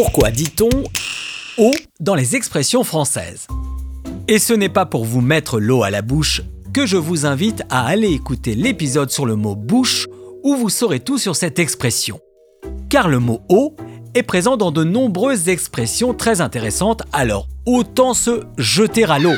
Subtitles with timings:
[0.00, 0.68] Pourquoi dit-on
[1.58, 3.48] eau dans les expressions françaises?
[4.28, 7.64] Et ce n'est pas pour vous mettre l'eau à la bouche que je vous invite
[7.68, 10.06] à aller écouter l'épisode sur le mot bouche
[10.44, 12.20] où vous saurez tout sur cette expression.
[12.88, 13.74] Car le mot eau
[14.14, 19.34] est présent dans de nombreuses expressions très intéressantes, alors autant se jeter à l'eau.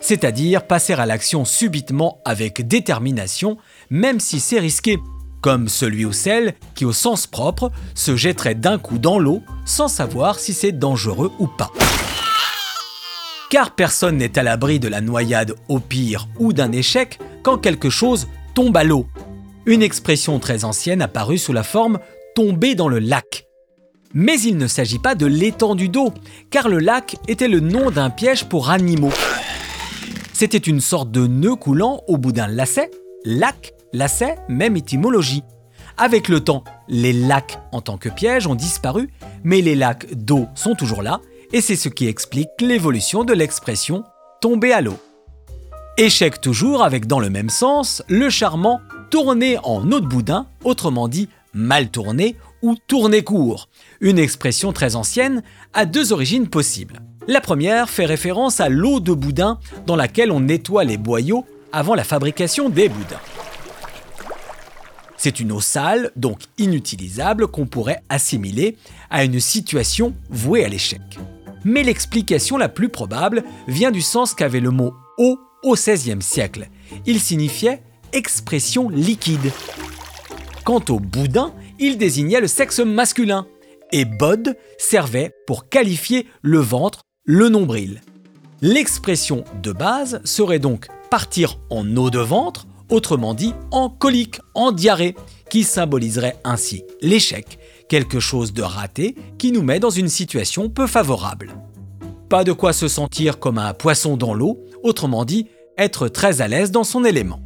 [0.00, 3.58] C'est-à-dire passer à l'action subitement avec détermination,
[3.90, 4.96] même si c'est risqué,
[5.48, 9.88] comme celui ou celle qui, au sens propre, se jetterait d'un coup dans l'eau sans
[9.88, 11.70] savoir si c'est dangereux ou pas.
[13.48, 17.88] Car personne n'est à l'abri de la noyade au pire ou d'un échec quand quelque
[17.88, 19.06] chose tombe à l'eau.
[19.64, 21.98] Une expression très ancienne apparue sous la forme
[22.34, 23.46] tomber dans le lac.
[24.12, 26.12] Mais il ne s'agit pas de l'étendue d'eau,
[26.50, 29.14] car le lac était le nom d'un piège pour animaux.
[30.34, 32.90] C'était une sorte de nœud coulant au bout d'un lacet,
[33.24, 35.42] lac, lacet, même étymologie.
[35.96, 39.10] Avec le temps, les lacs en tant que piège ont disparu,
[39.42, 41.20] mais les lacs d'eau sont toujours là,
[41.52, 44.04] et c'est ce qui explique l'évolution de l'expression
[44.40, 44.98] tomber à l'eau.
[45.96, 51.08] Échec toujours avec dans le même sens le charmant tourner en eau de boudin, autrement
[51.08, 53.68] dit mal tourné ou tourner court,
[54.00, 55.42] une expression très ancienne
[55.74, 57.00] à deux origines possibles.
[57.26, 61.94] La première fait référence à l'eau de boudin dans laquelle on nettoie les boyaux avant
[61.94, 63.20] la fabrication des boudins.
[65.18, 68.76] C'est une eau sale, donc inutilisable, qu'on pourrait assimiler
[69.10, 71.02] à une situation vouée à l'échec.
[71.64, 76.68] Mais l'explication la plus probable vient du sens qu'avait le mot eau au XVIe siècle.
[77.04, 79.50] Il signifiait expression liquide.
[80.64, 83.46] Quant au boudin, il désignait le sexe masculin,
[83.90, 88.02] et bod servait pour qualifier le ventre, le nombril.
[88.60, 94.72] L'expression de base serait donc partir en eau de ventre, autrement dit en colique, en
[94.72, 95.14] diarrhée,
[95.50, 97.58] qui symboliserait ainsi l'échec,
[97.88, 101.54] quelque chose de raté qui nous met dans une situation peu favorable.
[102.28, 105.46] Pas de quoi se sentir comme un poisson dans l'eau, autrement dit
[105.78, 107.40] être très à l'aise dans son élément.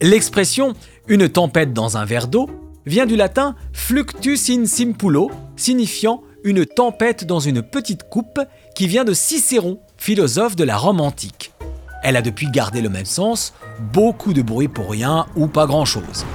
[0.00, 0.74] L'expression
[1.08, 2.48] une tempête dans un verre d'eau
[2.86, 8.40] vient du latin fluctus in simpulo, signifiant une tempête dans une petite coupe
[8.74, 11.52] qui vient de Cicéron, philosophe de la Rome antique.
[12.04, 13.54] Elle a depuis gardé le même sens,
[13.94, 16.26] beaucoup de bruit pour rien ou pas grand-chose.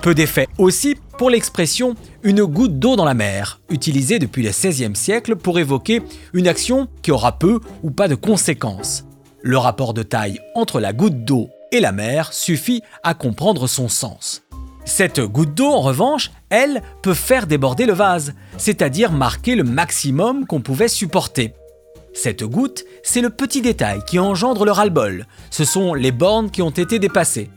[0.00, 4.94] Peu d'effet aussi pour l'expression une goutte d'eau dans la mer, utilisée depuis le XVIe
[4.94, 6.00] siècle pour évoquer
[6.32, 9.04] une action qui aura peu ou pas de conséquences.
[9.42, 13.88] Le rapport de taille entre la goutte d'eau et la mer suffit à comprendre son
[13.88, 14.44] sens.
[14.84, 20.46] Cette goutte d'eau, en revanche, elle, peut faire déborder le vase, c'est-à-dire marquer le maximum
[20.46, 21.54] qu'on pouvait supporter.
[22.14, 25.26] Cette goutte, c'est le petit détail qui engendre le ras-le-bol.
[25.50, 27.50] Ce sont les bornes qui ont été dépassées.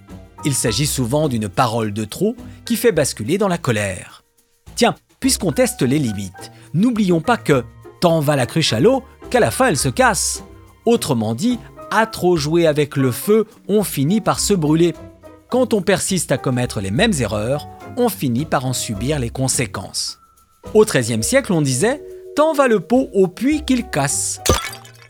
[0.46, 4.24] Il s'agit souvent d'une parole de trop qui fait basculer dans la colère.
[4.76, 7.64] Tiens, puisqu'on teste les limites, n'oublions pas que
[8.00, 10.44] tant va la cruche à l'eau qu'à la fin elle se casse.
[10.86, 11.60] Autrement dit,
[11.92, 14.94] à trop jouer avec le feu, on finit par se brûler.
[15.50, 17.68] Quand on persiste à commettre les mêmes erreurs,
[17.98, 20.20] on finit par en subir les conséquences.
[20.74, 22.04] Au XIIIe siècle, on disait
[22.36, 24.42] Tant va le pot au puits qu'il casse.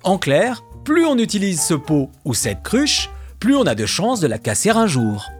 [0.05, 4.19] En clair, plus on utilise ce pot ou cette cruche, plus on a de chances
[4.19, 5.31] de la casser un jour.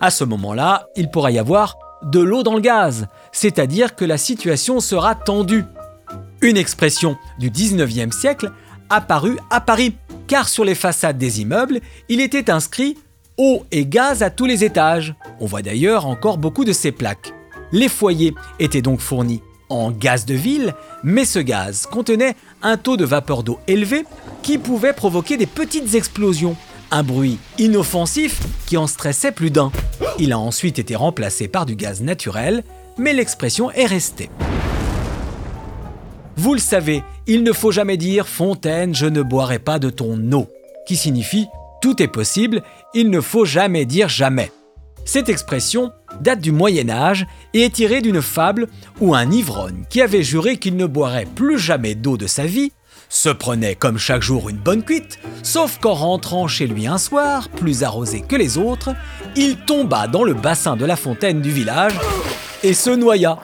[0.00, 4.18] À ce moment-là, il pourra y avoir de l'eau dans le gaz, c'est-à-dire que la
[4.18, 5.64] situation sera tendue.
[6.40, 8.50] Une expression du 19e siècle
[8.90, 9.94] apparue à Paris
[10.26, 12.98] car sur les façades des immeubles, il était inscrit
[13.38, 15.14] eau et gaz à tous les étages.
[15.38, 17.32] On voit d'ailleurs encore beaucoup de ces plaques.
[17.70, 19.42] Les foyers étaient donc fournis
[19.72, 24.04] en gaz de ville, mais ce gaz contenait un taux de vapeur d'eau élevé
[24.42, 26.56] qui pouvait provoquer des petites explosions,
[26.90, 29.72] un bruit inoffensif qui en stressait plus d'un.
[30.18, 32.64] Il a ensuite été remplacé par du gaz naturel,
[32.98, 34.30] mais l'expression est restée.
[36.36, 40.18] Vous le savez, il ne faut jamais dire Fontaine, je ne boirai pas de ton
[40.32, 40.48] eau,
[40.86, 41.46] qui signifie
[41.82, 42.62] tout est possible,
[42.94, 44.52] il ne faut jamais dire jamais.
[45.04, 45.90] Cette expression
[46.20, 48.68] date du Moyen Âge et est tirée d'une fable
[49.00, 52.72] où un ivrogne qui avait juré qu'il ne boirait plus jamais d'eau de sa vie
[53.12, 57.50] se prenait comme chaque jour une bonne cuite, sauf qu'en rentrant chez lui un soir,
[57.50, 58.94] plus arrosé que les autres,
[59.36, 61.92] il tomba dans le bassin de la fontaine du village
[62.62, 63.38] et se noya.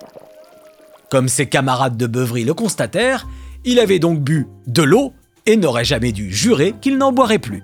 [1.11, 3.29] Comme ses camarades de beuverie le constatèrent,
[3.67, 5.13] il avait donc bu de l'eau
[5.45, 7.63] et n'aurait jamais dû jurer qu'il n'en boirait plus.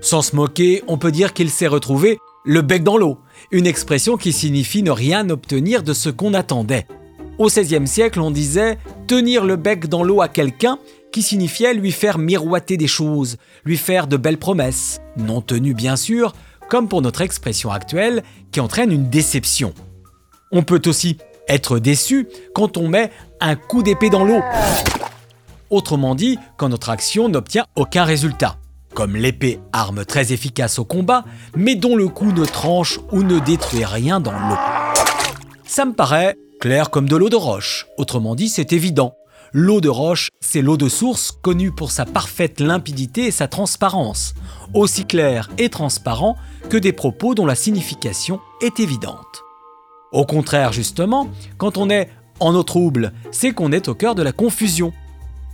[0.00, 3.18] Sans se moquer, on peut dire qu'il s'est retrouvé le bec dans l'eau,
[3.50, 6.86] une expression qui signifie ne rien obtenir de ce qu'on attendait.
[7.38, 10.78] Au XVIe siècle, on disait tenir le bec dans l'eau à quelqu'un,
[11.12, 15.96] qui signifiait lui faire miroiter des choses, lui faire de belles promesses, non tenues bien
[15.96, 16.34] sûr,
[16.68, 18.22] comme pour notre expression actuelle,
[18.52, 19.72] qui entraîne une déception.
[20.52, 21.18] On peut aussi
[21.48, 23.10] Être déçu quand on met
[23.40, 24.40] un coup d'épée dans l'eau.
[25.70, 28.56] Autrement dit, quand notre action n'obtient aucun résultat.
[28.96, 33.38] Comme l'épée, arme très efficace au combat, mais dont le coup ne tranche ou ne
[33.38, 34.56] détruit rien dans l'eau.
[35.66, 37.88] Ça me paraît clair comme de l'eau de roche.
[37.98, 39.14] Autrement dit, c'est évident.
[39.52, 44.32] L'eau de roche, c'est l'eau de source connue pour sa parfaite limpidité et sa transparence,
[44.72, 46.36] aussi clair et transparent
[46.70, 49.44] que des propos dont la signification est évidente.
[50.10, 51.28] Au contraire, justement,
[51.58, 52.08] quand on est
[52.40, 54.94] en eau trouble, c'est qu'on est au cœur de la confusion.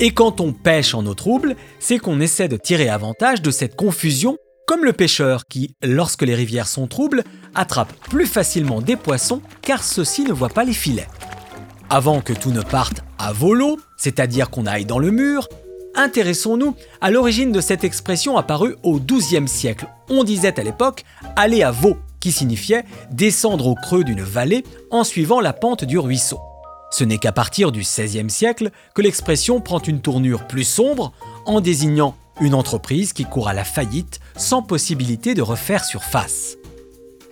[0.01, 3.77] Et quand on pêche en eau trouble, c'est qu'on essaie de tirer avantage de cette
[3.77, 4.37] confusion,
[4.67, 7.25] comme le pêcheur qui, lorsque les rivières sont troubles,
[7.55, 11.09] attrape plus facilement des poissons car ceux-ci ne voient pas les filets.
[11.91, 15.49] Avant que tout ne parte à volo, c'est-à-dire qu'on aille dans le mur,
[15.95, 19.87] intéressons-nous à l'origine de cette expression apparue au XIIe siècle.
[20.09, 21.05] On disait à l'époque
[21.37, 25.99] aller à veau, qui signifiait descendre au creux d'une vallée en suivant la pente du
[25.99, 26.39] ruisseau.
[26.93, 31.13] Ce n'est qu'à partir du XVIe siècle que l'expression prend une tournure plus sombre
[31.47, 36.59] en désignant une entreprise qui court à la faillite sans possibilité de refaire surface.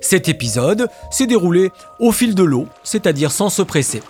[0.00, 4.02] Cet épisode s'est déroulé au fil de l'eau, c'est-à-dire sans se presser.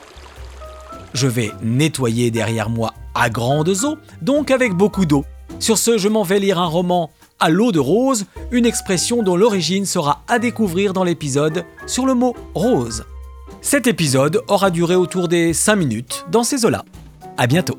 [1.14, 5.24] Je vais nettoyer derrière moi à grandes eaux, donc avec beaucoup d'eau.
[5.58, 7.10] Sur ce, je m'en vais lire un roman
[7.40, 12.14] à l'eau de rose, une expression dont l'origine sera à découvrir dans l'épisode sur le
[12.14, 13.04] mot rose.
[13.62, 16.84] Cet épisode aura duré autour des 5 minutes dans ces eaux-là.
[17.36, 17.78] À bientôt